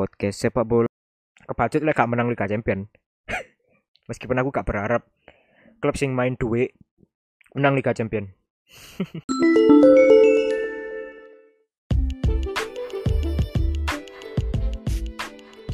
[0.00, 0.88] podcast sepak bola
[1.44, 2.88] kepacut lek gak menang Liga Champion.
[4.08, 5.04] Meskipun aku gak berharap
[5.84, 6.72] klub sing main duit
[7.52, 8.32] menang Liga Champion.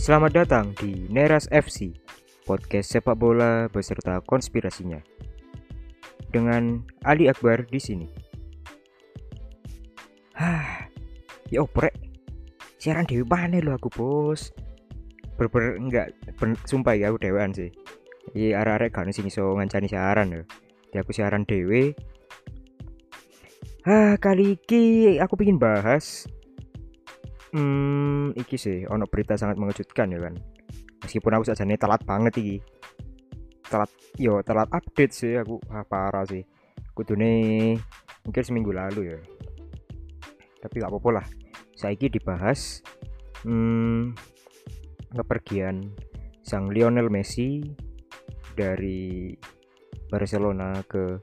[0.03, 1.95] Selamat datang di Neras FC,
[2.43, 4.99] podcast sepak bola beserta konspirasinya.
[6.35, 8.11] Dengan Ali Akbar di sini.
[10.35, 10.91] Hah,
[11.55, 12.06] ya oprek.
[12.87, 14.55] Siaran dewi mana lo aku bos.
[15.35, 17.75] Berber enggak, ben, sumpah ya aku dewan sih.
[18.31, 20.47] Iya arek-arek kan sing iso ngancani siaran lho.
[20.95, 21.99] Jadi aku siaran dewe.
[23.91, 26.31] Ah, kali iki aku pingin bahas
[27.51, 30.39] Hmm, iki sih ono berita sangat mengejutkan ya kan.
[31.03, 32.57] Meskipun aku sajane telat banget iki.
[33.67, 36.47] Telat yo telat update sih aku ah, parah sih.
[36.95, 37.75] Kudune
[38.23, 39.19] mungkin seminggu lalu ya.
[40.63, 41.27] Tapi gak apa-apa lah.
[41.77, 42.81] Saiki dibahas
[43.45, 44.17] hmm,
[45.13, 45.93] kepergian
[46.41, 47.61] sang Lionel Messi
[48.57, 49.37] dari
[50.09, 51.21] Barcelona ke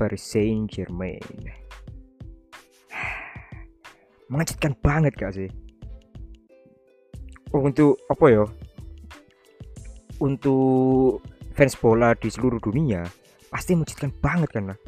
[0.00, 1.20] Paris Saint Germain
[4.32, 5.52] mengejutkan banget gak sih?
[7.52, 8.48] Oh, untuk apa ya?
[10.24, 11.20] Untuk
[11.52, 13.04] fans bola di seluruh dunia
[13.52, 14.78] pasti mengejutkan banget lah.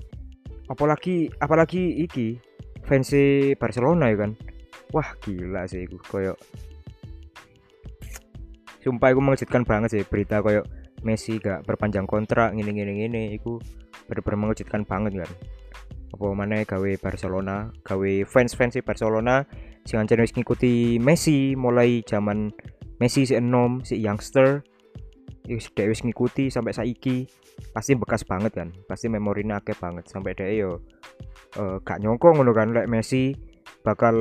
[0.73, 2.41] Apalagi apalagi iki
[2.89, 3.13] fans
[3.61, 4.33] Barcelona ya kan
[4.93, 6.39] wah gila sih itu koyok
[8.83, 10.67] sumpah itu mengejutkan banget sih berita koyok
[11.03, 13.59] Messi gak perpanjang kontrak gini gini gini itu
[14.07, 15.31] bener-bener mengejutkan banget kan.
[16.15, 19.43] Apa mana gawe Barcelona gawe fans fans Barcelona
[19.83, 22.55] sing ancen wis ngikuti Messi mulai zaman
[23.03, 24.63] Messi si enom si youngster.
[25.51, 27.27] Wis dek wis ngikuti sampai saiki.
[27.75, 28.69] Pasti bekas banget kan.
[28.87, 30.07] Pasti memorinya akeh banget.
[30.07, 30.87] Sampai dek yo
[31.59, 33.35] uh, gak nyongko ngono kan lek Messi
[33.83, 34.17] bakal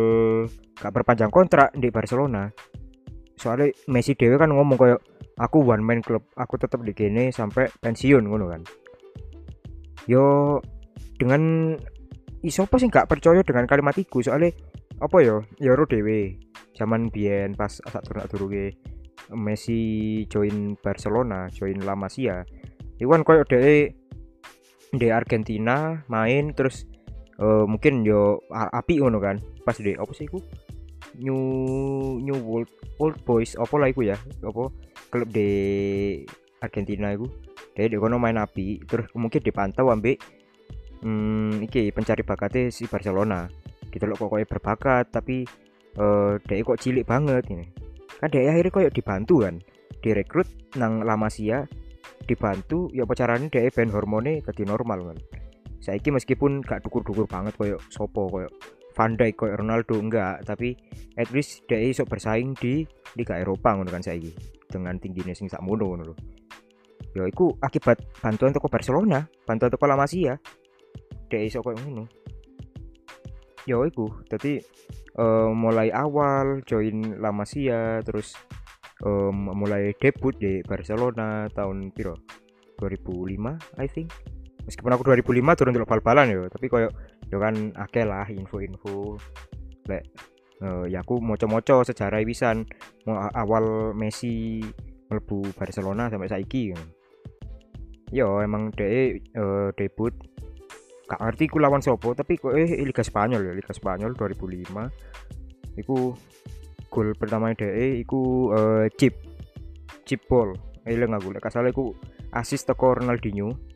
[0.77, 2.49] gak perpanjang kontrak di Barcelona.
[3.37, 5.01] Soalnya Messi dewe kan ngomong kayak
[5.41, 8.61] aku one man club aku tetap di gini sampai pensiun ngono kan.
[10.05, 10.57] Yo
[11.17, 11.73] dengan
[12.41, 14.53] iso apa sih nggak percaya dengan kalimat itu soalnya
[15.01, 15.45] apa yo?
[15.57, 16.37] Ya ro dewe.
[16.77, 18.73] Zaman biyen pas saat turun turun
[19.37, 22.43] Messi join Barcelona join La Masia.
[22.97, 23.93] Itu kan koyo de
[24.91, 26.83] di Argentina main terus
[27.41, 29.41] uh, mungkin yo api ngono kan.
[29.65, 30.39] Pas de apa sih iku?
[31.17, 31.41] New
[32.21, 32.69] new world
[33.01, 34.17] old boys apa lah iku ya?
[34.45, 34.69] Apa?
[35.11, 35.49] Klub di
[36.61, 37.27] Argentina iku.
[37.73, 40.21] Dia kono main api terus mungkin dipantau ambek
[41.01, 43.49] hmm, iki pencari bakatnya si Barcelona.
[43.89, 45.43] Gitu loh kok berbakat tapi
[45.99, 47.65] uh, dia kok cilik banget ini.
[48.21, 49.57] Kan dia akhirnya kok dibantu kan.
[50.01, 51.67] Direkrut nang La Masia
[52.25, 55.17] dibantu ya apa caranya dia ben hormonnya jadi normal kan
[55.81, 58.47] saiki meskipun gak dukur-dukur banget koyo sopo koyo
[58.91, 60.45] Van Dijk koyo Ronaldo enggak.
[60.45, 60.75] Tapi
[61.17, 62.85] at least dia iso bersaing di
[63.17, 64.31] Liga Eropa ngono kan saiki.
[64.71, 66.15] Dengan tingginya sing sak ngono ngono
[67.11, 70.37] ya iku akibat bantuan toko Barcelona bantuan toko La Masia.
[71.27, 72.07] Dek iso koyo ngono.
[73.67, 74.57] Ya iku dadi
[75.19, 78.35] uh, mulai awal join La Masia terus
[79.03, 82.15] um, mulai debut di Barcelona tahun piro?
[82.81, 84.09] 2005 I think
[84.65, 86.89] meskipun aku 2005 turun dulu bal-balan ya tapi koyo
[87.31, 89.15] yo kan akeh lah info-info.
[89.87, 90.03] Lek
[90.61, 92.67] uh, ya aku moco-moco sejarah pisan.
[93.07, 94.61] Awal Messi
[95.09, 96.75] mlebu Barcelona sampai saiki
[98.11, 98.27] yo.
[98.43, 100.13] Emang de uh, debut.
[101.07, 104.71] Gak ngerti ku lawan sopo tapi kok eh Liga Spanyol ya Liga Spanyol 2005
[105.79, 106.15] iku
[106.91, 109.15] gol pertama DE iku uh, chip.
[110.07, 110.55] Chip ball
[110.87, 111.31] eling aku.
[111.31, 111.95] Lek salah iku
[112.31, 113.70] asis teko Ronaldinho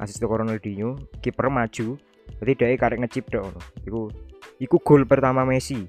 [0.00, 1.98] asis teko Ronaldinho kiper maju
[2.40, 3.56] jadi DE karek ngechip dok
[3.86, 4.10] iku
[4.58, 5.86] iku gol pertama Messi.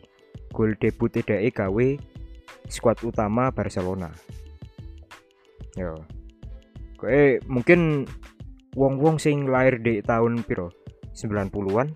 [0.55, 1.87] Gol debut DE gawe
[2.71, 4.07] skuad utama Barcelona.
[5.75, 5.91] Ya
[6.95, 8.07] Oke, mungkin
[8.71, 10.71] wong-wong sing lahir di tahun piro?
[11.11, 11.95] 90-an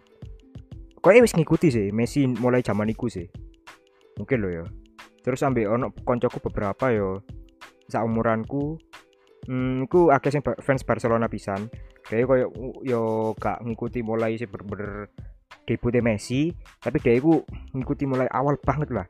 [1.00, 3.28] kok wis ngikuti sih Messi mulai zaman iku sih.
[4.19, 4.66] Mungkin lo ya
[5.24, 7.24] terus ambil ono koncoku beberapa yo.
[7.89, 8.78] Umuranku
[9.50, 11.66] hmm, ku akeh sing fans Barcelona pisan
[12.10, 12.50] kayak koyo
[12.82, 13.02] yo
[13.38, 15.14] gak ngikuti mulai sih bener-bener
[15.70, 16.50] debutnya Messi
[16.82, 17.46] tapi dia itu
[17.78, 19.06] ngikuti mulai awal banget lah.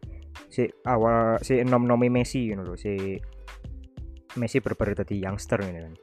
[0.51, 3.15] Si awal si nom nomi Messi gitu loh si
[4.35, 5.95] Messi bener-bener tadi youngster ini kan.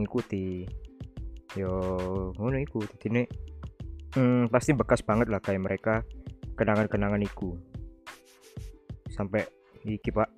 [0.00, 0.64] Ngikuti.
[1.60, 1.70] Yo
[2.40, 3.28] ngono iku ini
[4.16, 6.00] hmm, pasti bekas banget lah kayak mereka
[6.56, 7.52] kenangan-kenangan iku.
[9.12, 9.44] Sampai
[9.84, 10.32] iki pak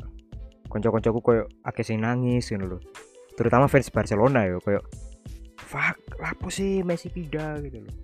[0.66, 2.78] konco-koncoku koyo akeh sing nangis ngono lho.
[3.38, 4.82] Terutama fans Barcelona yo koyo
[5.66, 7.94] fuck lapo sih Messi pindah gitu loh.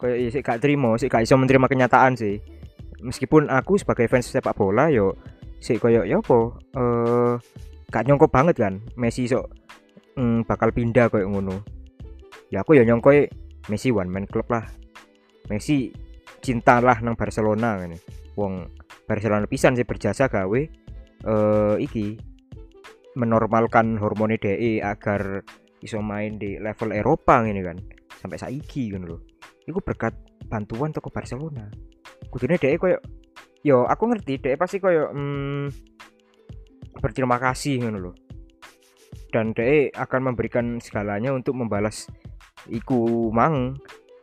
[0.00, 2.40] Koyo ya sih gak terima sih gak iso menerima kenyataan sih.
[3.04, 5.14] Meskipun aku sebagai fans sepak bola yo
[5.60, 6.38] sih koyo ya apa
[6.74, 7.34] eh
[7.92, 9.52] gak nyongko banget kan Messi sok
[10.16, 11.60] mm, bakal pindah koyo ngono.
[12.48, 13.12] Ya aku ya nyongko
[13.68, 14.64] Messi one man club lah.
[15.52, 15.92] Messi
[16.40, 17.96] cinta lah nang Barcelona ini
[18.36, 18.68] wong
[19.08, 20.60] Barcelona pisan sih berjasa gawe
[21.24, 22.16] eh iki
[23.14, 25.46] menormalkan hormone DE agar
[25.84, 27.76] iso main di level Eropa ini kan.
[28.16, 29.20] Sampai saiki kan loh
[29.64, 30.12] itu berkat
[30.48, 31.68] bantuan toko Barcelona.
[32.28, 32.98] Kudune DE koyo
[33.64, 35.72] yo aku ngerti DE pasti koyo hmm,
[37.00, 38.14] berterima kasih kan loh
[39.32, 42.06] dan DE akan memberikan segalanya untuk membalas
[42.68, 43.74] iku mang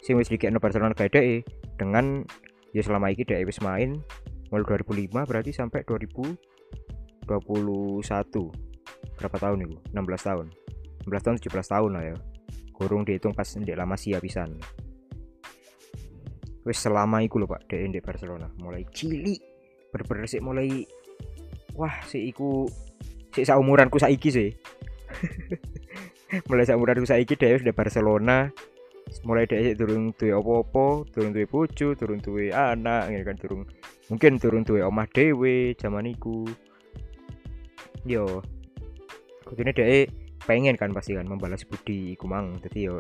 [0.06, 1.36] sing wis dikekno Barcelona kayak DE
[1.76, 2.24] dengan
[2.72, 4.00] ya selama iki DE wis main
[4.54, 7.28] mulai 2005 berarti sampai 2021
[9.18, 10.48] berapa tahun itu 16 tahun
[11.06, 12.16] 16 tahun 17 tahun lah ya.
[12.74, 14.58] Kurung dihitung pas ndek lama sih habisan.
[16.62, 18.50] Wis selama iku lho Pak di Barcelona.
[18.62, 19.42] Mulai cilik
[19.92, 20.88] bener-bener sih mulai
[21.76, 22.70] wah sih iku
[23.34, 24.50] sih seumuranku saiki sih.
[26.48, 28.48] Mulai seumuranku saiki DE di Barcelona
[29.28, 33.68] mulai dari turun tuh apa-apa turun tuh bojo turun tuh anak ini kan turun
[34.08, 36.48] mungkin turun tuh omah dewe zaman iku.
[38.08, 38.42] Yo
[39.46, 40.10] kudune dhek
[40.46, 42.16] pengen kan pasti kan membalas budi.
[42.16, 42.96] Iku mang jadi yo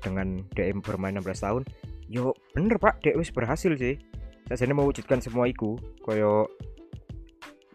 [0.00, 1.62] dengan DM bermain 16 tahun
[2.10, 3.02] yo bener pak.
[3.04, 3.98] Dek wis berhasil sih.
[4.50, 6.50] Saya mewujudkan semua iku koyo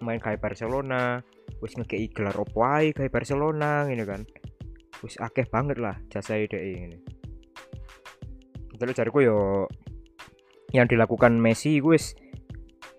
[0.04, 1.24] main kayak Barcelona
[1.64, 4.28] wis ngekei gelar opo kayak Barcelona ini kan.
[5.00, 7.16] Wis akeh banget lah jasa dek ini
[8.78, 9.40] terus cariku yo
[10.76, 12.14] yang dilakukan Messi wis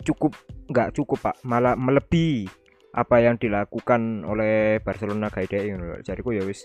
[0.02, 0.32] cukup
[0.72, 1.36] nggak cukup pak.
[1.44, 2.48] Malah melebihi
[2.96, 6.64] apa yang dilakukan oleh Barcelona dia ini jadiku ya wis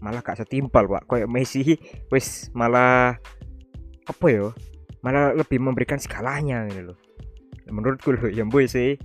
[0.00, 1.04] malah gak setimpal pak.
[1.08, 1.76] Kayak Messi
[2.12, 3.16] wis malah
[4.08, 4.48] apa ya?
[5.04, 6.98] Malah lebih memberikan segalanya gitu loh.
[7.68, 8.96] Menurutku loh ya boy sih.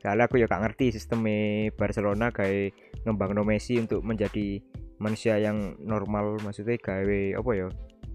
[0.00, 4.60] Soalnya aku ya gak ngerti sistemnya Barcelona kayak ngembang Messi untuk menjadi
[5.00, 6.40] manusia yang normal.
[6.40, 7.68] Maksudnya kayak apa ya?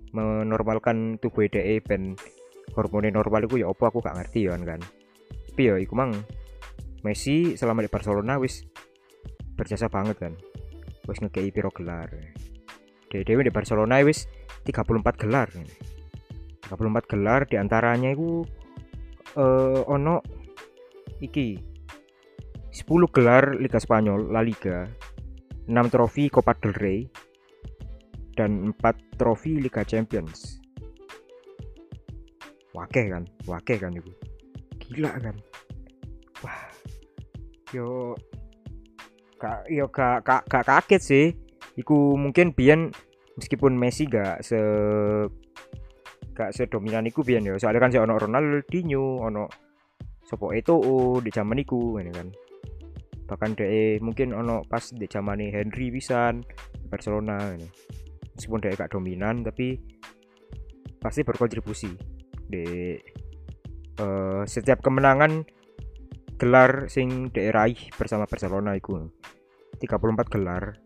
[0.09, 2.17] Menormalkan tubuh DE ben
[2.73, 3.89] hormone normal itu ya apa?
[3.89, 4.81] Aku gak ngerti ya kan.
[5.53, 6.13] Tapi ya iku mang
[7.03, 8.63] Messi selama di Barcelona wis
[9.55, 10.33] berjasa banget kan.
[11.07, 12.11] Wis ngekei piro gelar.
[13.09, 14.27] Dewi di Barcelona wis
[14.67, 15.49] 34 gelar.
[15.49, 18.43] 34 gelar di antaranya itu
[19.39, 20.21] uh, ono
[21.23, 21.69] iki.
[22.69, 24.85] 10 gelar Liga Spanyol La Liga
[25.65, 26.99] 6 trofi Copa del Rey
[28.37, 30.61] dan 4 trofi Liga Champions.
[32.71, 34.13] Wakeh kan wakeh kan itu
[34.79, 35.35] gila kan.
[36.45, 36.78] Wah
[37.75, 38.17] yo
[39.39, 41.27] kak yo kak kak kak kaget sih.
[41.79, 42.91] Iku mungkin bian
[43.39, 44.59] meskipun Messi gak se
[46.35, 47.55] gak sedominan iku bian yo.
[47.55, 49.47] Soalnya kan si ono Ronaldinho ono
[50.27, 50.75] sopo itu
[51.23, 52.27] di zaman iku ini kan.
[53.29, 56.41] Bahkan de mungkin ono pas di zaman Henry pisan
[56.89, 57.69] Barcelona ini
[58.35, 59.79] meskipun dia gak dominan tapi
[60.99, 61.91] pasti berkontribusi.
[62.49, 62.97] Di
[64.01, 65.45] uh, setiap kemenangan
[66.39, 67.67] gelar sing daerah
[67.99, 69.11] bersama Barcelona iku.
[69.77, 70.79] 34 gelar.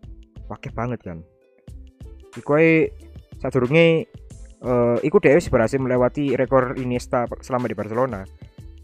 [0.50, 1.22] Wakil banget kan?
[2.34, 2.58] Iku
[3.38, 4.10] sadurunge
[4.66, 8.26] uh, iku dhewe berhasil melewati rekor Iniesta selama di Barcelona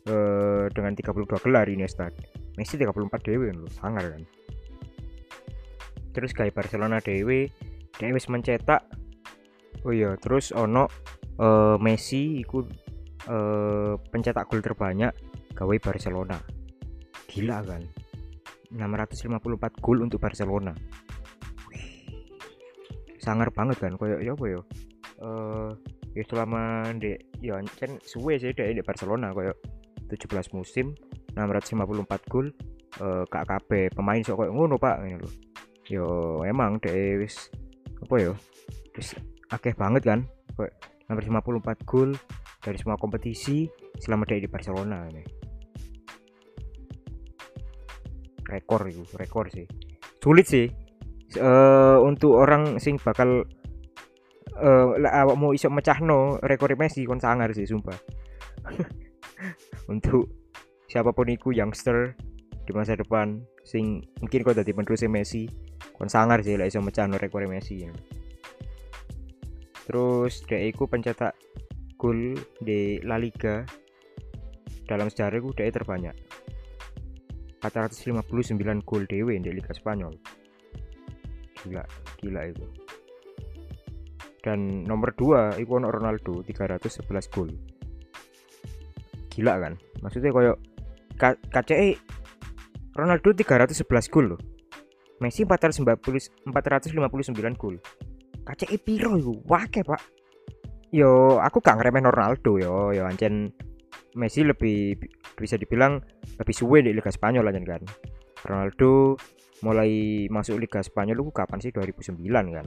[0.06, 2.08] uh, dengan 32 gelar Iniesta.
[2.54, 4.22] Messi 34 dewe lho sangar kan?
[6.14, 7.50] Terus kayak Barcelona dewe
[7.98, 8.86] dewe mencetak.
[9.82, 10.86] Oh iya terus ono
[11.40, 12.62] uh, Messi iku
[13.28, 15.12] uh, pencetak gol terbanyak
[15.56, 16.59] gawe Barcelona
[17.30, 17.86] gila kan?
[18.74, 20.74] 654 gol untuk Barcelona.
[23.22, 23.94] Sangar banget kan?
[23.94, 24.60] Koyo ya apa ya?
[25.20, 25.70] Uh,
[26.16, 29.54] ya selama di ya kan suwe sih di Barcelona koyo
[30.10, 30.96] 17 musim
[31.38, 32.50] 654 gol
[32.98, 35.32] uh, KKP pemain sok koyo ngono Pak ini loh
[35.86, 36.06] yo
[36.42, 37.52] emang deh wis
[38.00, 38.32] apa ya?
[38.96, 39.14] Wis
[39.52, 40.20] akeh banget kan?
[40.56, 40.72] Koyo
[41.06, 42.10] 654 gol
[42.58, 43.68] dari semua kompetisi
[44.00, 45.39] selama dia di Barcelona ini
[48.50, 49.64] rekor itu rekor sih.
[50.18, 50.66] Sulit sih.
[51.38, 53.46] Uh, untuk orang sing bakal
[54.58, 57.96] uh, awak mau iso mecahno rekor Messi kon sangar sih sumpah.
[59.92, 60.26] Untuk
[60.90, 62.18] siapa pun itu youngster
[62.66, 65.46] di masa depan sing mungkin kau jadi penerus Messi
[65.96, 67.92] kon sangar sih lah iso mecahno rekor Messi ya.
[69.90, 71.34] terus dia iku pencetak
[71.98, 73.66] gol di La Liga.
[74.86, 76.29] Dalam sejarah gue dia terbanyak
[77.60, 80.16] 459 gol dewe di Liga Spanyol.
[81.60, 81.84] Gila
[82.20, 82.64] gila itu.
[84.40, 87.52] Dan nomor 2 itu Ronaldo 311 gol.
[89.30, 89.76] Gila kan?
[90.00, 90.52] Maksudnya koyo
[91.20, 92.00] KCE
[92.96, 94.40] Ronaldo 311 gol loh
[95.20, 97.76] Messi 490 459 gol.
[98.40, 99.36] KCE piro iku?
[99.44, 100.00] Wake pak.
[100.90, 103.52] Yo aku gak ngeremen Ronaldo yo yo ancen
[104.18, 104.98] Messi lebih
[105.38, 106.02] bisa dibilang
[106.38, 107.82] lebih suwe di Liga Spanyol aja kan.
[108.46, 109.14] Ronaldo
[109.62, 111.70] mulai masuk Liga Spanyol itu kapan sih?
[111.70, 112.66] 2009 kan.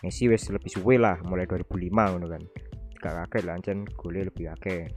[0.00, 1.76] Messi wes lebih suwe lah mulai 2005
[2.16, 2.42] gitu kan.
[3.00, 4.88] Gak kaget lah ancen gole lebih akeh.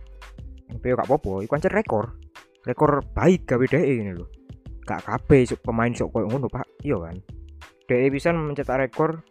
[0.71, 2.15] Tapi gak apa-apa iku ancen rekor.
[2.63, 4.43] Rekor baik gawe dhek ini loh
[4.83, 6.83] gak kabeh pemain sok koyo ngono Pak.
[6.83, 7.17] Iya kan.
[7.87, 9.23] Dhek bisa mencetak rekor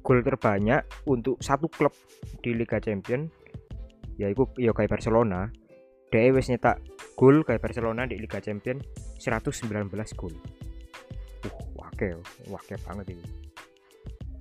[0.00, 1.92] gol terbanyak untuk satu klub
[2.40, 2.80] di Liga
[4.20, 5.48] Champion yaitu ya kayak Barcelona.
[6.10, 6.82] Dhek wis nyetak
[7.14, 8.82] gol kayak Barcelona di Liga Champion
[9.16, 10.34] 119 gol.
[11.46, 12.18] Uh wake
[12.50, 13.24] wake banget ini.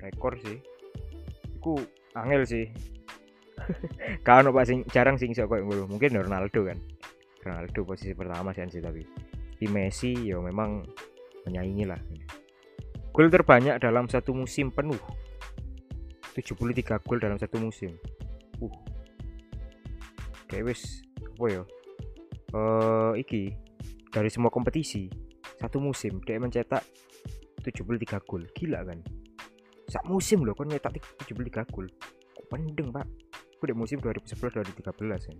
[0.01, 0.57] Rekor sih.
[1.61, 1.79] Iku
[2.17, 2.65] angel sih.
[4.27, 6.79] Kalau pak sing jarang sing sok koyo mungkin Ronaldo kan.
[7.45, 9.05] Ronaldo posisi pertama sih tapi
[9.59, 10.83] di Messi ya memang
[11.45, 11.99] menyaingi lah.
[13.13, 14.99] Gol terbanyak dalam satu musim penuh.
[16.33, 17.93] 73 gol dalam satu musim.
[18.57, 18.88] Uh
[20.49, 21.05] kayak wis.
[21.21, 21.63] Apa ya?
[22.51, 23.53] Uh, iki.
[24.09, 25.05] Dari semua kompetisi
[25.61, 26.81] satu musim dia mencetak
[27.61, 28.43] 73 gol.
[28.57, 28.99] Gila kan?
[29.85, 30.97] Sak musim loh kan nyetak
[31.29, 31.85] 73 gol.
[32.49, 33.05] Pendeng pak?
[33.59, 35.35] Aku di musim 2011 2013 ya.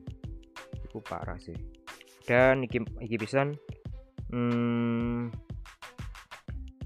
[0.86, 1.58] Itu parah sih.
[2.30, 3.58] Dan iki iki pisan
[4.30, 5.34] hmm,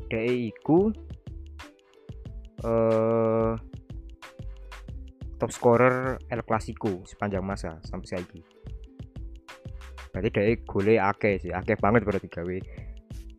[0.08, 0.94] DE iku
[2.63, 3.58] uh,
[5.43, 8.39] top scorer El Clasico sepanjang masa sampai saiki.
[10.15, 12.57] Berarti DE gole akeh sih akeh banget berarti gawe.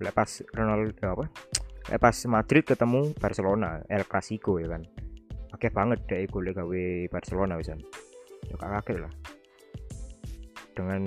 [0.05, 1.25] Lepas Ronaldo apa?
[1.89, 4.85] Lepas Madrid ketemu Barcelona El Clasico ya kan.
[5.57, 7.81] Akeh banget deh gole gawe Barcelona wisan
[8.53, 9.13] ya kakek lah.
[10.77, 11.01] Dengan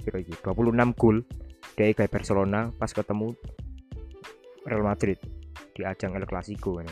[0.00, 1.28] piro 26 gol
[1.76, 3.36] deh gawe Barcelona pas ketemu
[4.64, 5.20] Real Madrid
[5.76, 6.88] di ajang El Clasico kan.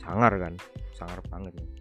[0.00, 0.56] Sangar kan
[0.96, 1.52] sangar banget.
[1.52, 1.77] ya.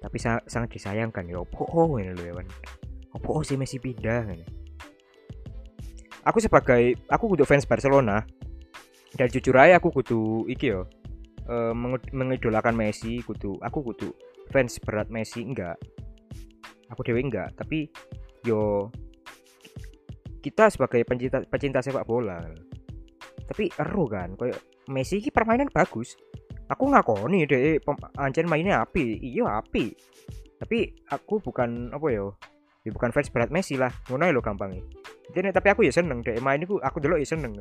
[0.00, 2.32] Tapi sa sangat disayangkan ya opo oh, ini lo ya
[3.14, 4.40] opo oh, sih Messi pindah kan
[6.24, 8.24] aku sebagai aku kudu fans Barcelona.
[9.10, 10.86] Dan jujur aja aku kudu iki yo
[11.50, 11.74] uh,
[12.14, 14.14] mengidolakan Messi kudu aku kudu
[14.54, 15.74] fans berat Messi enggak.
[16.90, 17.90] Aku dewi enggak tapi
[18.46, 18.90] yo
[20.40, 22.40] kita sebagai pencinta pencinta sepak bola
[23.44, 24.56] tapi eru kan kayak
[24.88, 26.16] Messi ini permainan bagus
[26.70, 27.82] aku ngakoni deh
[28.16, 29.18] ancen mainnya api.
[29.18, 29.90] Iya api.
[30.62, 30.78] Tapi
[31.10, 32.38] aku bukan apa yo?
[32.86, 33.90] Ya bukan fans berat Messi lah.
[34.08, 34.72] Ngono lo gampang
[35.30, 37.54] jadi tapi aku ya seneng deh main itu aku dulu ya seneng.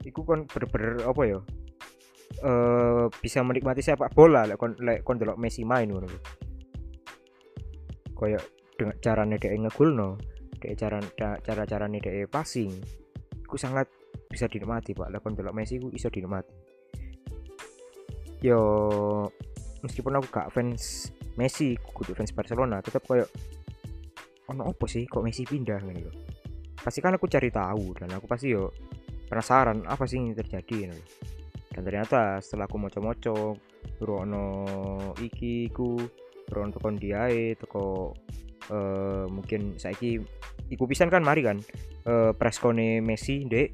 [0.00, 1.38] Iku kon bener-bener apa ya
[2.40, 6.08] uh, bisa menikmati sepak bola lek kon lek kon delok Messi main ngono
[8.16, 8.40] koyo
[8.76, 10.16] dengan carane dhek ngegulno
[10.60, 10.98] dhek cara
[11.44, 12.72] cara carane dhek passing
[13.44, 13.88] iku sangat
[14.30, 15.12] bisa dinikmati Pak.
[15.12, 16.59] Lek kon delok Messi iku iso dinikmati
[18.40, 18.60] yo
[19.84, 23.24] meskipun aku gak fans Messi kudu fans Barcelona tetap koyo
[24.50, 26.12] ono apa sih kok Messi pindah ngene lho.
[26.80, 28.72] Pasti kan aku cari tahu dan aku pasti yo
[29.30, 31.00] penasaran apa sih yang terjadi ini
[31.70, 33.54] dan ternyata setelah aku moco-moco
[34.02, 34.46] Rono
[35.22, 35.94] iki ku
[36.50, 38.10] Rono toko diae toko
[38.74, 40.18] uh, mungkin saiki
[40.66, 41.62] iku pisan kan mari kan
[42.10, 43.70] uh, preskone Messi dek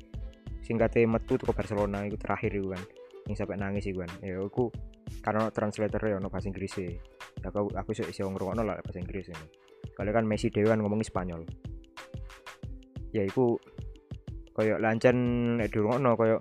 [0.60, 2.82] singkatnya metu toko Barcelona itu terakhir itu kan
[3.26, 4.08] yang sampai nangis sih kan.
[4.22, 4.70] Ya aku
[5.22, 6.90] karena translator ya no bahasa Inggris sih
[7.42, 9.46] ya aku aku sih bisa ngerungokno lah bahasa Inggris ini.
[9.94, 11.42] Kalian kan Messi dewi kan ngomong Spanyol.
[13.14, 13.58] Ya itu
[14.54, 15.16] koyo lancen
[15.60, 16.38] nek dirungokno koyo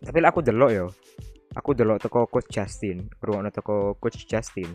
[0.00, 0.86] tapi aku delok yo
[1.52, 4.70] aku delok teko coach Justin rungokno teko coach Justin.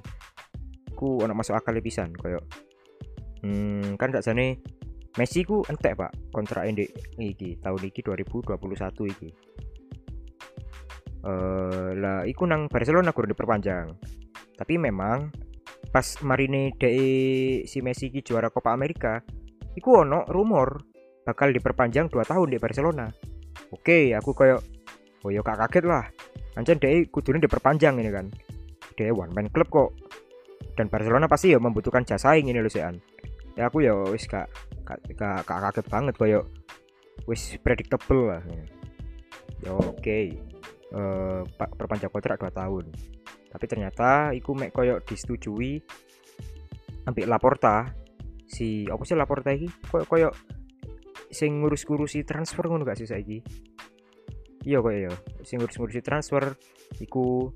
[0.96, 2.40] Ku ono masuk akal pisan koyo
[3.46, 4.60] hmm, kan tak jane
[5.16, 6.84] Messi ku entek pak kontrak ini
[7.16, 9.30] iki tahun iki 2021 iki
[11.26, 13.98] uh, lah iku nang Barcelona kurang diperpanjang.
[14.56, 15.34] Tapi memang
[15.90, 16.92] pas marine de
[17.68, 19.22] si Messi ki juara Copa America
[19.76, 20.82] iku ono rumor
[21.26, 23.10] bakal diperpanjang 2 tahun di Barcelona.
[23.74, 24.62] Oke aku kayak
[25.26, 26.06] oh ya kak kaget lah.
[26.56, 28.30] Ancan deh kudunya diperpanjang ini kan.
[28.96, 29.92] Dia one man club kok.
[30.76, 33.00] Dan Barcelona pasti ya membutuhkan jasa ini loh sean.
[33.56, 34.52] Ya aku ya wis kak
[34.84, 36.44] kak, kak, kaget banget kayak
[37.28, 38.44] wis predictable lah.
[39.64, 40.00] Ya oke.
[40.00, 40.55] okay.
[40.94, 42.86] Uh, perpanjang kontrak 2 tahun.
[43.56, 45.80] Tapi ternyata iku mek koyo disetujui
[47.08, 47.90] ambil Laporta.
[48.46, 50.30] Si apa sih Laporta ini koyo koyo
[51.32, 53.40] sing ngurus-ngurusi transfer ngono gak sih saiki?
[54.68, 55.12] Iya kok ya
[55.48, 56.58] sing ngurus-ngurusi transfer
[57.00, 57.54] iku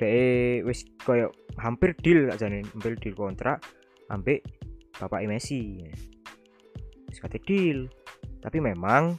[0.00, 3.60] de wis koyo hampir deal gak jane hampir deal kontrak
[4.08, 4.46] ambek
[4.96, 5.82] bapak Messi.
[7.10, 7.90] Wis deal.
[8.40, 9.18] Tapi memang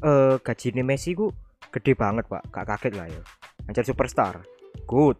[0.00, 1.28] eh gaji Messi ku
[1.70, 2.42] gede banget pak.
[2.50, 3.22] Gak kaget lah ya.
[3.70, 4.42] Anjir superstar.
[4.86, 5.18] Good.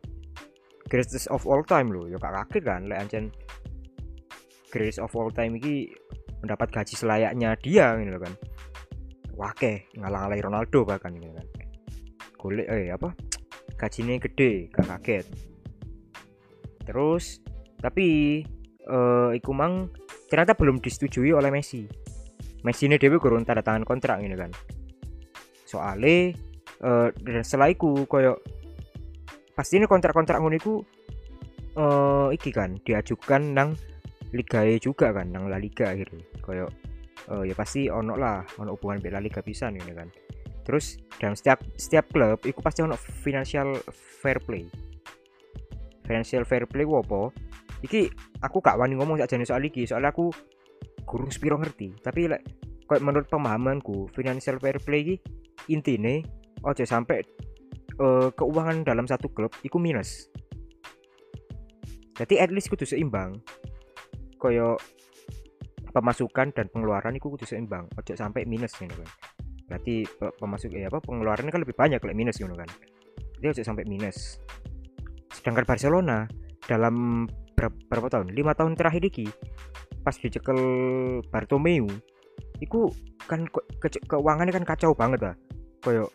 [0.91, 2.11] Greatest of all time loh.
[2.11, 3.25] Ya gak kaget kan lek ancen
[4.71, 5.91] greatest of all time iki
[6.43, 8.35] mendapat gaji selayaknya dia gitu kan.
[9.39, 11.47] Wake ngalah-ngalahi Ronaldo bahkan gitu kan.
[12.37, 13.15] Golek eh apa?
[13.79, 15.27] Gajinya gede gak kaget.
[16.85, 17.39] Terus
[17.79, 18.41] tapi
[18.91, 19.89] eh iku mang
[20.27, 21.87] ternyata belum disetujui oleh Messi.
[22.61, 24.53] Messi ini dewi kurun tanda tangan kontrak gitu kan
[25.71, 26.35] soalnya
[26.81, 28.35] eh dan setelah iku koyo
[29.55, 30.75] pasti ini kontrak-kontrak ngono iku
[31.79, 33.71] eh iki kan diajukan nang
[34.31, 36.23] Liga E juga kan nang La Liga akhirnya.
[36.43, 36.67] Koyo
[37.31, 40.11] eh ya pasti ono lah ono hubungan bela Liga pisan gitu kan.
[40.67, 44.67] Terus dalam setiap setiap klub itu pasti ono financial fair play.
[46.07, 47.31] Financial fair play apa?
[47.81, 48.01] Iki
[48.45, 50.31] aku gak wani ngomong sakjane soal iki soalnya aku
[51.07, 51.97] gurung spiro ngerti.
[51.99, 52.47] Tapi like,
[53.03, 55.17] menurut pemahamanku financial fair play iki
[55.69, 56.25] intine
[56.65, 57.21] ojo sampai
[58.01, 60.29] uh, keuangan dalam satu klub iku minus.
[62.17, 63.41] Jadi at least kudu seimbang.
[64.37, 64.77] Koyo
[65.91, 67.89] pemasukan dan pengeluaran itu kudu seimbang.
[67.97, 69.11] Ojo sampai minus gitu kan.
[69.69, 70.05] Berarti
[70.37, 72.69] pemasuk ya apa pengeluaran kan lebih banyak kalau minus gitu kan.
[73.41, 74.37] Dia ojo sampai minus.
[75.33, 76.29] Sedangkan Barcelona
[76.69, 77.25] dalam
[77.57, 78.37] berapa, berapa tahun?
[78.37, 79.29] Lima tahun terakhir ini
[80.01, 80.61] pas dicekel
[81.29, 81.85] Bartomeu
[82.61, 82.89] itu
[83.29, 85.35] kan ke, keuangannya kan kacau banget lah
[85.81, 86.09] koyo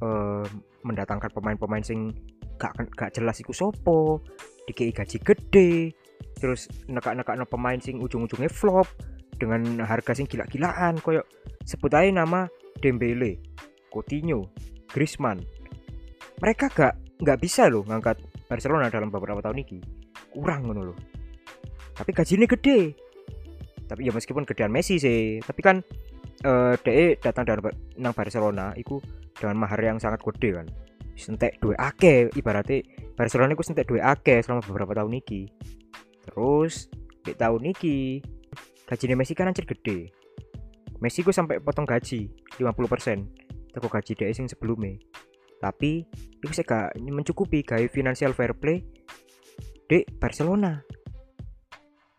[0.00, 0.46] uh,
[0.86, 2.14] mendatangkan pemain-pemain sing
[2.56, 4.24] gak gak jelas iku sopo
[4.68, 5.72] dikei gaji gede
[6.36, 8.88] terus nekak-nekak no pemain sing ujung-ujungnya flop
[9.40, 11.24] dengan harga sing gila-gilaan koyo
[11.64, 12.48] sebut aja nama
[12.80, 13.36] Dembele,
[13.92, 14.48] Coutinho,
[14.88, 15.44] Griezmann.
[16.40, 18.16] Mereka gak nggak bisa loh ngangkat
[18.48, 19.78] Barcelona dalam beberapa tahun ini
[20.32, 20.98] kurang ngono loh.
[21.92, 22.96] Tapi gajinya gede.
[23.84, 25.84] Tapi ya meskipun gedean Messi sih tapi kan
[26.44, 27.60] uh, DE datang dari
[28.00, 29.00] nang Barcelona itu
[29.36, 30.66] dengan mahar yang sangat gede kan.
[31.16, 32.80] Sentek dua ake ibaratnya
[33.12, 35.52] Barcelona itu sentek dua ake selama beberapa tahun ini
[36.24, 36.88] terus
[37.20, 38.24] di tahun ini
[38.88, 40.08] gajinya Messi kan anjir gede.
[41.00, 42.28] Messi gue sampai potong gaji
[42.60, 44.96] 50% toko gaji DE sing sebelumnya.
[45.60, 46.04] Tapi
[46.40, 48.84] itu saya gak mencukupi gaya financial fair play
[49.88, 50.80] di Barcelona.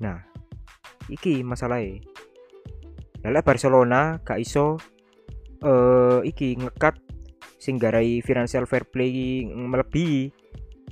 [0.02, 0.18] Nah
[1.10, 2.11] iki masalahnya
[3.22, 4.82] Lala Barcelona gak iso
[5.62, 6.98] uh, iki ngekat
[7.62, 10.34] sing garai financial fair play melebihi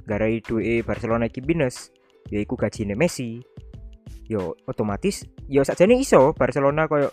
[0.06, 1.90] garai duwe Barcelona iki minus
[2.30, 3.42] yaiku gajine Messi.
[4.30, 7.10] Yo otomatis yo saja nih iso Barcelona koyo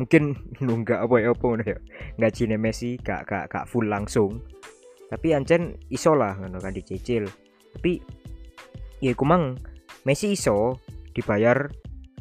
[0.00, 0.32] mungkin
[0.64, 1.76] nunggak apa ya apa ya.
[2.16, 4.40] Gajine Messi gak gak gak full langsung.
[5.12, 7.28] Tapi ancen iso lah ngono kan dicicil.
[7.76, 8.00] Tapi
[9.04, 9.60] ya kumang
[10.08, 10.80] Messi iso
[11.12, 11.68] dibayar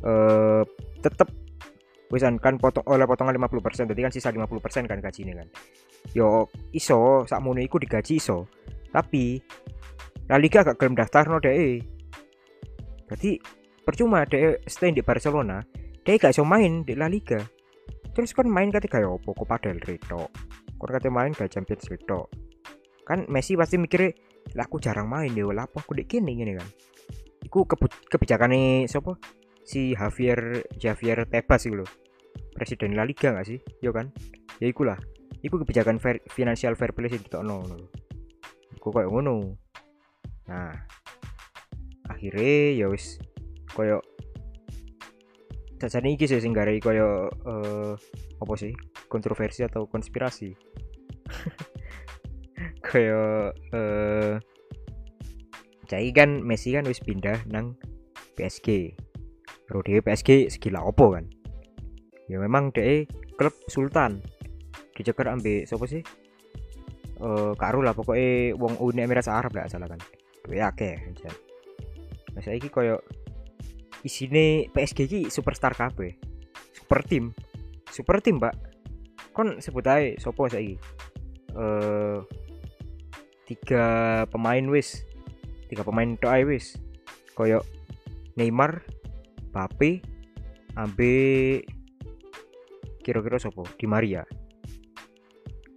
[0.03, 0.63] uh,
[0.99, 1.42] tetep
[2.13, 5.49] wisan kan potong oleh potongan 50% berarti kan sisa 50% kan gaji ini kan.
[6.13, 8.45] Yo iso sak mono iku digaji iso.
[8.93, 9.41] Tapi
[10.29, 11.81] La Liga gak gelem daftar no DE
[13.09, 13.41] berarti
[13.81, 15.65] percuma DE stay di Barcelona.
[16.05, 17.41] DE gak iso main di La Liga.
[18.13, 20.29] Terus kan main kata kayak opo kok padahal reto
[20.77, 22.05] kok kata main gak Champions League
[23.03, 24.13] kan Messi pasti mikirnya
[24.53, 26.69] lah aku jarang main deh lah apa aku dek kini gini kan?
[27.41, 27.65] Iku
[28.07, 29.17] kebijakan nih siapa
[29.63, 31.89] si Javier Javier Tebas itu loh
[32.53, 33.59] presiden La Liga gak sih?
[33.81, 34.13] Yo kan?
[34.61, 34.97] Ya ikulah.
[35.43, 37.77] Iku kebijakan fair, financial fair play sih no no
[38.77, 39.55] iku kayak ngono.
[40.47, 40.71] Nah
[42.07, 43.19] akhirnya ya wis
[43.71, 44.03] koyo
[45.79, 47.95] sajane iki sih sing garai koyo uh,
[48.39, 48.71] apa sih?
[49.11, 50.51] Kontroversi atau konspirasi.
[52.83, 54.33] Koyo eh uh,
[55.87, 57.77] jadi kan Messi kan wis pindah nang
[58.35, 58.97] PSG
[59.71, 61.25] Rode PSG segila opo kan
[62.27, 64.23] ya memang DE klub Sultan.
[64.93, 66.03] Diceker ambil siapa sih?
[67.23, 69.99] Uh, karu lah pokoknya wong Uni Emirat Arab lah salah kan.
[70.43, 71.31] Duwe akeh anjir
[72.33, 72.97] nah saiki koyo
[74.01, 76.17] isine PSG ki superstar kabeh.
[76.73, 77.29] Super tim
[77.93, 78.57] super tim mbak.
[79.37, 80.81] Kon sebut aja sopo saiki?
[81.53, 82.25] Uh,
[83.45, 83.85] tiga
[84.33, 85.05] pemain wis.
[85.69, 86.73] Tiga pemain doa wis.
[87.37, 87.61] Koyo
[88.33, 88.81] Neymar
[89.53, 90.01] Mbappe
[90.73, 91.13] ambe
[93.03, 94.23] kira-kira sopo di Maria.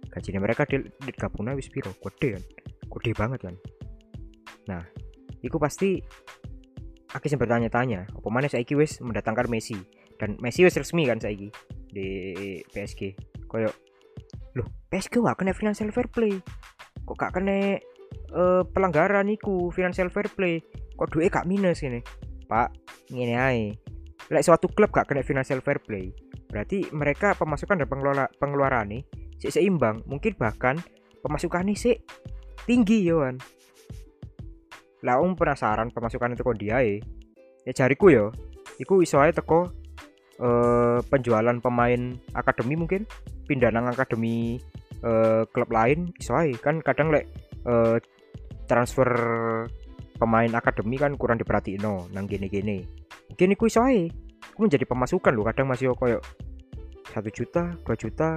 [0.07, 1.91] Gajinya mereka di, di gabungnya wis piro?
[1.99, 2.43] Gede kan?
[2.87, 3.55] Gede banget kan?
[4.71, 4.81] Nah
[5.43, 6.01] itu pasti
[7.13, 9.77] aku sih bertanya-tanya apa mana saiki wis mendatangkan Messi?
[10.17, 11.53] Dan Messi wis resmi kan saiki
[11.91, 12.07] di
[12.73, 13.13] PSG
[13.45, 13.69] koyo
[14.57, 16.39] loh PSG gak kena financial fair play?
[17.05, 17.77] Kok gak kena
[18.33, 20.63] uh, pelanggaran iku financial fair play?
[20.97, 22.01] Kok duit gak minus ini
[22.47, 22.73] pak
[23.11, 23.63] ngene ae.
[24.33, 26.09] Lek suatu klub gak kena financial fair play
[26.47, 29.03] berarti mereka pemasukan dan pengelola pengeluaran nih
[29.37, 30.01] si seimbang.
[30.07, 30.79] Mungkin bahkan
[31.21, 31.95] pemasukan nih sih
[32.67, 33.39] tinggi yoan
[35.05, 38.25] lah om penasaran pemasukan itu kok dia ya jariku yo.
[38.77, 39.69] Iku iso ae teko
[40.41, 43.05] uh, penjualan pemain akademi mungkin.
[43.47, 44.59] Pindah nang akademi
[45.05, 46.57] uh, klub lain iso ae.
[46.57, 47.29] Kan kadang lek
[47.65, 48.01] uh,
[48.67, 49.09] transfer
[50.17, 52.83] pemain akademi kan kurang diperhatiin no nang gini-gini
[53.29, 54.09] mungkin iku iso ae
[54.57, 56.17] iku menjadi pemasukan loh kadang masih koyo
[57.13, 58.33] satu juta dua juta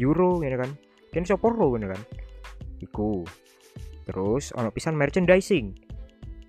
[0.00, 0.72] euro ini kan.
[1.12, 2.00] Iso porro ini kan?
[2.80, 3.20] Iku.
[4.08, 5.76] Terus ono pisan merchandising.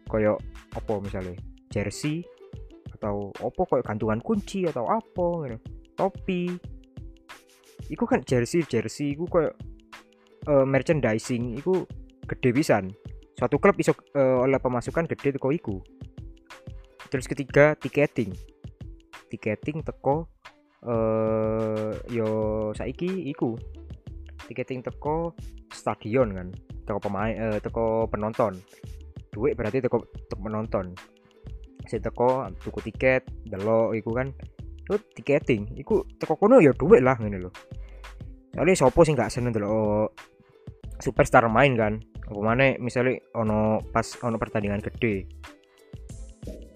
[0.08, 0.40] Koyo
[0.72, 1.36] apa misalnya
[1.68, 2.24] jersey
[2.96, 5.58] atau opo koyo gantungan kunci atau apa gitu
[6.00, 6.56] topi.
[7.92, 9.52] Iku kan jersey jersey iku koyo
[10.48, 11.60] uh, merchandising.
[11.60, 11.84] Iku
[12.24, 12.96] gede pisan.
[13.36, 15.84] Suatu klub iso uh, oleh pemasukan gede teko iku.
[17.12, 18.54] Terus ketiga tiketing
[19.34, 20.30] tiketing teko
[20.86, 22.30] uh, yo
[22.78, 23.58] saiki iku.
[24.46, 25.34] Tiketing teko
[25.74, 26.48] stadion kan
[26.86, 28.54] teko pemain uh, teko penonton.
[29.34, 30.94] Duit berarti teko, teko penonton.
[31.90, 34.30] Si teko tuku tiket delok iku kan.
[34.86, 37.52] Itu tiketing iku teko kono ya duit lah ngene lho.
[38.54, 40.14] Soalnya sopo sih nggak seneng delok
[41.02, 41.98] superstar main kan?
[42.30, 45.26] Apa mana misalnya ono pas ono pertandingan gede.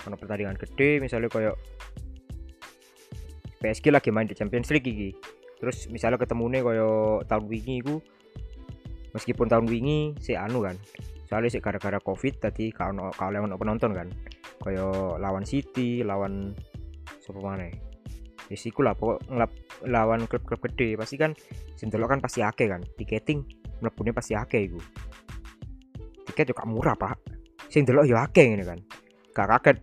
[0.09, 1.53] Ono pertandingan gede misalnya koyo
[3.57, 5.09] PSG lagi main di Champions League iki.
[5.57, 6.91] Terus misalnya ketemu nih koyo
[7.25, 7.97] tahun wingi iku
[9.15, 10.77] meskipun tahun wingi si anu kan
[11.27, 14.07] soalnya sih gara-gara covid tadi kalau kalau penonton kan.
[14.61, 16.53] Koyo lawan City lawan
[17.21, 17.69] siapa mana
[18.47, 19.51] Isiku lah pokok ngelap
[19.83, 20.95] lawan klub-klub gede.
[20.95, 21.35] Pasti kan
[21.75, 23.43] sintelok kan pasti ake kan tiketing
[23.83, 24.79] mlebune pasti ake iku.
[26.31, 27.19] Tiket juga murah pak.
[27.67, 28.79] Sing delok yo akeh ngene kan.
[29.35, 29.77] Gak kaget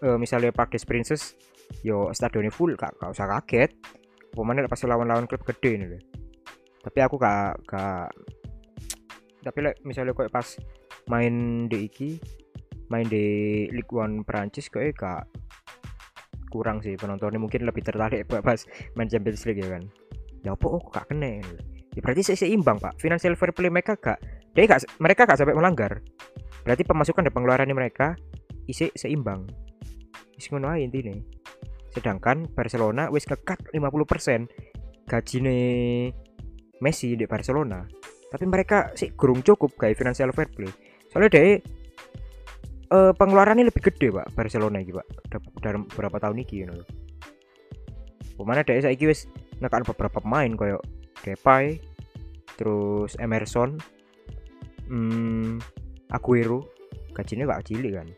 [0.00, 1.34] e, misalnya Park Princess
[1.82, 3.74] yo stadionnya full gak, gak usah kaget.
[4.34, 5.86] Pemainnya pas lawan-lawan klub gede ini
[6.84, 8.12] tapi aku gak gak
[9.40, 10.56] tapi like, misalnya kok pas
[11.08, 12.16] main di iki
[12.92, 15.24] main di Ligue 1 Prancis kok gak
[16.52, 17.40] kurang sih penontonnya.
[17.40, 18.60] Mungkin lebih tertarik pas
[18.94, 19.82] main Champions League ya kan.
[20.44, 21.40] Ya apa oh gak kena
[21.96, 23.00] ya berarti seimbang pak.
[23.00, 24.20] Financial fair play mereka gak
[24.52, 26.04] jadi gak, mereka gak sampai melanggar.
[26.64, 28.16] Berarti pemasukan dan pengeluaran mereka
[28.68, 29.48] isi seimbang.
[30.36, 31.16] Isi ngono aja intinya
[31.94, 35.38] sedangkan Barcelona wis ngekat 50% gaji
[36.82, 37.86] Messi di Barcelona.
[38.28, 40.68] Tapi mereka sih kurang cukup kayak financial fair play.
[41.14, 41.62] Soalnya deh
[42.90, 45.06] uh, pengeluarannya lebih gede pak Barcelona gitu pak
[45.62, 46.82] dalam beberapa tahun ini you know.
[48.34, 49.30] Pemana deh saya wis
[49.62, 50.82] nekan beberapa pemain koyo
[51.22, 51.78] Depay
[52.58, 53.78] terus Emerson
[54.90, 55.62] hmm,
[56.10, 56.66] Aguero
[57.14, 58.08] gajinya gak cilik kan.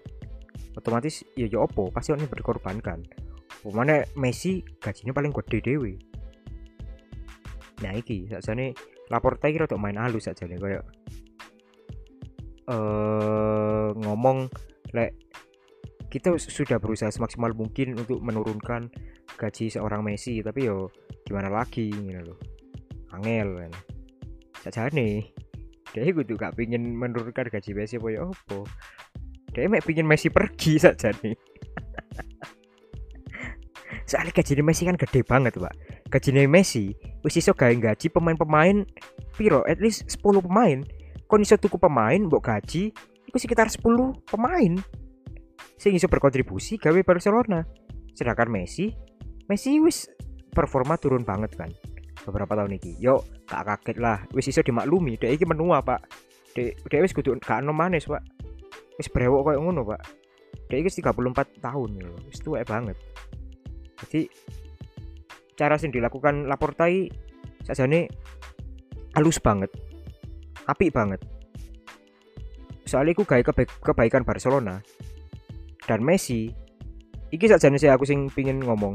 [0.77, 3.05] Otomatis ya ya opo pasti orang berkorbankan
[3.75, 5.95] mana Messi gajinya paling gede dewi
[7.85, 8.57] nah iki saja
[9.13, 10.59] lapor kira untuk main halus saja nih
[12.71, 14.51] uh, ngomong
[14.95, 15.15] lek
[16.07, 18.89] kita sudah berusaha semaksimal mungkin untuk menurunkan
[19.37, 20.89] gaji seorang Messi tapi yo
[21.27, 22.39] gimana lagi gitu loh
[23.13, 23.73] angel kan.
[24.63, 25.27] Saja nih
[25.95, 28.69] dia gue gak pingin menurunkan gaji Messi apa ya opo
[29.53, 31.35] dia mek pingin Messi pergi saja nih
[34.07, 35.75] soalnya gaji Messi kan gede banget pak.
[36.09, 36.95] Gaji Messi
[37.27, 38.87] wis iso gawe gaji pemain-pemain
[39.35, 39.67] piro?
[39.67, 40.87] At least 10 pemain.
[41.27, 42.95] Kon iso tuku pemain mbok gaji
[43.27, 43.83] itu sekitar 10
[44.31, 44.79] pemain.
[45.77, 47.67] Sing iso berkontribusi gawe Barcelona.
[48.15, 48.95] Sedangkan Messi
[49.51, 50.07] Messi wis
[50.55, 51.69] performa turun banget kan
[52.25, 54.23] beberapa tahun ini yo tak kaget lah.
[54.31, 55.19] Wis iso dimaklumi.
[55.19, 56.07] Dek iki menua pak.
[56.55, 58.23] Dek dek wis kudu gak ono manis pak.
[59.03, 60.03] Wis brewok koyo ngono pak.
[60.71, 62.95] Dek iki 34 tahun loh wis tuwek banget
[64.07, 64.31] jadi
[65.59, 67.11] cara sing dilakukan Laportai
[67.67, 68.07] sajane
[69.19, 69.73] halus banget.
[70.71, 71.23] Api banget.
[72.87, 74.79] Soalnya aku gaya kebaik kebaikan Barcelona.
[75.87, 76.51] Dan Messi
[77.35, 78.95] iki sajane saya aku sing pingin ngomong.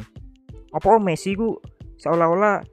[0.71, 1.59] Apa Messi ku
[1.99, 2.63] seolah-olah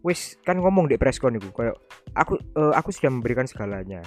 [0.00, 1.76] wis kan ngomong di preskon itu kayak
[2.16, 4.00] aku uh, aku sudah memberikan segalanya.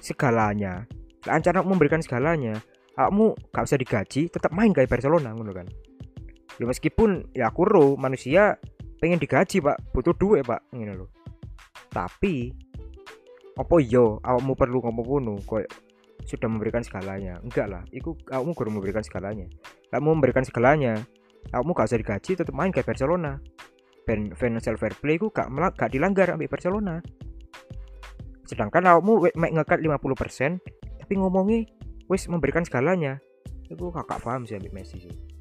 [0.00, 0.88] Segalanya.
[1.28, 2.56] Lah memberikan segalanya
[2.92, 5.64] kamu gak usah digaji tetap main kayak Barcelona ngono kan
[6.60, 8.58] ya meskipun ya aku ro manusia
[8.98, 9.78] pengen digaji pak.
[9.94, 10.60] Butuh duit pak.
[10.72, 11.22] Ngono loh
[11.92, 12.50] tapi
[13.52, 15.34] apa yo iya, awakmu perlu ngomong ngono?
[15.44, 15.68] Koyo
[16.24, 17.36] sudah memberikan segalanya.
[17.44, 17.84] Enggak lah.
[17.92, 19.44] Itu kamu kurang memberikan segalanya.
[19.92, 20.96] Kamu memberikan segalanya.
[21.52, 23.36] Kamu gak usah digaji tetap main kayak Barcelona.
[24.38, 27.02] Financial fair play ku gak, gak dilanggar ambil Barcelona.
[28.48, 30.58] Sedangkan awakmu mek ngekat 50%
[31.04, 31.68] tapi ngomongi
[32.08, 33.20] wis memberikan segalanya.
[33.68, 35.31] Itu kakak paham sih ambil Messi sih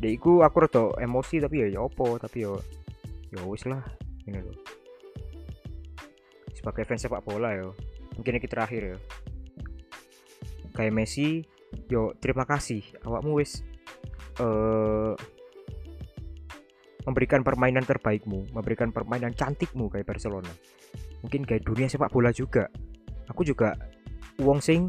[0.00, 2.56] dek iku aku rada emosi tapi ya ya opo tapi yo
[3.30, 3.84] ya wis lah
[4.24, 4.56] ini loh
[6.56, 7.76] sebagai fans sepak bola yo
[8.16, 8.98] mungkin ini terakhir ya.
[10.76, 11.44] Kayak Messi
[11.88, 13.64] yo terima kasih awakmu wis
[14.40, 15.16] uh,
[17.04, 20.52] memberikan permainan terbaikmu memberikan permainan cantikmu kayak Barcelona.
[21.24, 22.68] Mungkin kayak dunia sepak bola juga.
[23.28, 23.76] Aku juga
[24.40, 24.88] uang sing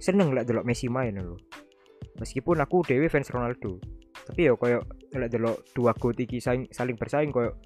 [0.00, 1.38] seneng lah delok Messi main loh
[2.20, 3.80] meskipun aku dewi fans Ronaldo
[4.30, 7.58] tapi ya koyo lek delok dua go iki saling, saling bersaing koyo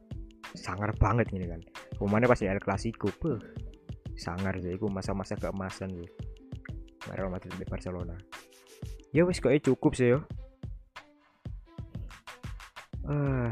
[0.56, 1.60] sangar banget ini kan.
[2.00, 3.36] Umane pas di El Clasico puh
[4.16, 6.08] sangar sih iku masa-masa keemasan sih.
[7.12, 8.16] Real Madrid di Barcelona.
[9.12, 10.24] Ya wis kok cukup sih yo.
[13.04, 13.48] Ah uh,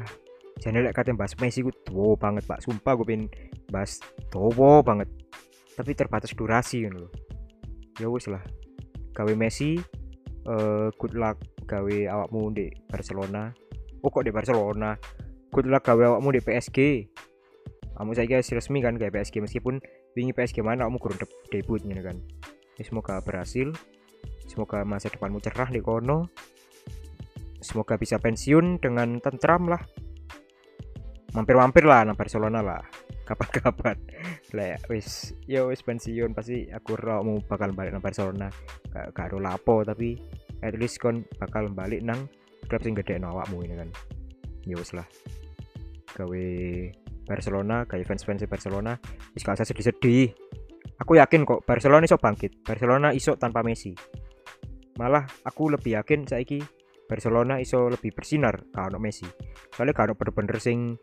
[0.64, 2.64] jangan lek kate bahas Messi gue tuh banget pak.
[2.64, 3.28] Sumpah gue pengen
[3.68, 4.00] bahas
[4.32, 5.12] tuh banget.
[5.76, 7.12] Tapi terbatas durasi kan loh
[8.00, 8.40] ya wis lah.
[9.12, 9.76] Gawe Messi
[10.48, 11.36] uh, good luck
[11.72, 13.48] gawe awakmu di Barcelona.
[14.04, 14.92] Oh kok di Barcelona?
[15.48, 17.08] Good luck gawe awakmu di PSG
[17.92, 19.78] kamu saya guys resmi kan kayak PSG meskipun
[20.16, 21.18] wingi PSG mana kamu kurang
[21.52, 22.16] debut gitu kan.
[22.80, 23.70] Ya, semoga berhasil.
[24.48, 26.26] Semoga masa depanmu cerah di kono.
[27.62, 29.78] Semoga bisa pensiun dengan tentram lah.
[31.36, 32.82] Mampir-mampir lah nang Barcelona lah.
[33.28, 33.96] Kapan-kapan.
[34.56, 38.50] Lah ya wis ya wis pensiun pasti aku mau bakal balik nang Barcelona.
[38.90, 40.18] Gak, gak ada lapo tapi
[40.62, 42.30] at least kon bakal balik nang
[42.70, 43.90] klub sing gede awakmu ini kan.
[44.64, 45.06] Ya wis lah.
[46.14, 46.44] Gawe
[47.26, 48.94] Barcelona kayak fans-fans Barcelona.
[49.34, 50.30] Wis gak sedih-sedih.
[51.02, 52.62] Aku yakin kok Barcelona iso bangkit.
[52.62, 53.90] Barcelona iso tanpa Messi.
[55.02, 56.62] Malah aku lebih yakin saiki
[57.08, 59.26] Barcelona iso lebih bersinar kalau Messi.
[59.74, 60.94] Soalnya kalau bener-bener sing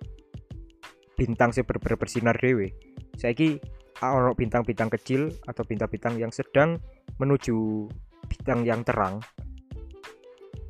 [1.20, 2.72] bintang sih bener-bener bersinar dewe
[3.20, 3.60] saiki
[4.00, 6.80] ono bintang-bintang kecil atau bintang-bintang yang sedang
[7.20, 7.92] menuju
[8.32, 9.20] bintang yang terang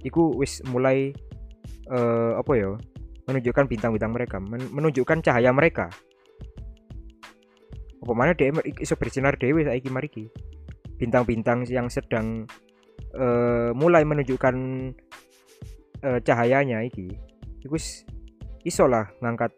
[0.04, 1.12] iku wis mulai
[1.92, 2.72] uh, apa ya
[3.30, 5.92] menunjukkan bintang-bintang mereka men menunjukkan cahaya mereka.
[8.00, 10.26] Apa mana dia iso bersinar dewi saiki mariki
[10.98, 12.48] bintang-bintang yang sedang
[13.16, 14.56] uh, mulai menunjukkan
[16.04, 17.14] uh, cahayanya iki.
[17.64, 17.76] Iku
[18.66, 19.52] iso lah ngangkat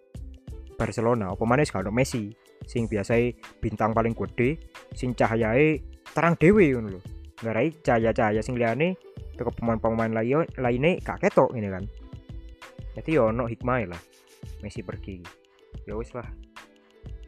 [0.75, 1.31] Barcelona.
[1.31, 2.33] Apa mana kalau Messi
[2.65, 3.17] sing biasa
[3.61, 4.57] bintang paling gede
[4.93, 7.01] sing cahayai terang dewi ngono lho.
[7.41, 8.97] Ngarai cahaya-cahaya sing liane
[9.45, 11.83] ke pemain-pemain lain lainnya gak ketok ini kan.
[12.97, 14.01] Jadi yo ya no hikmah lah
[14.59, 15.23] Messi pergi.
[15.87, 16.27] Ya wis lah.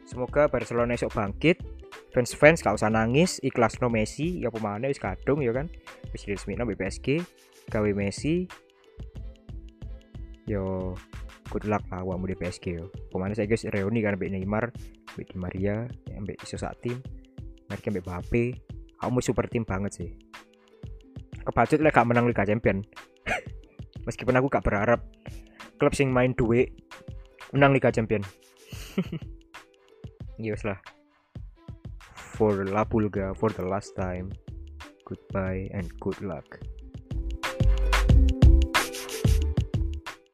[0.04, 1.58] Semoga Barcelona esok bangkit
[2.14, 5.66] fans-fans gak usah nangis ikhlas no Messi ya pemainnya wis kadung ya kan.
[6.12, 7.22] Wis resmi no PSG
[7.72, 8.46] gawe Messi.
[10.44, 10.94] Yo
[11.48, 12.92] good luck lah wamu di PSG yo.
[13.08, 14.64] Pemainnya saya guys reuni kan mbak Neymar
[15.16, 17.00] mbak Di Maria mbak iso tim.
[17.72, 18.44] Mereka mbak Mbappe.
[19.00, 20.23] Kamu super tim banget sih
[21.44, 22.84] kebacut lah gak menang Liga Champion.
[24.06, 25.00] Meskipun aku gak berharap
[25.78, 26.72] klub sing main duit
[27.52, 28.24] menang Liga Champion.
[30.34, 30.82] Yes lah.
[32.34, 34.34] For La Pulga for the last time
[35.04, 36.58] goodbye and good luck